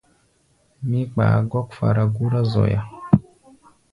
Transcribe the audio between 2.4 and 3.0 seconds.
zoya.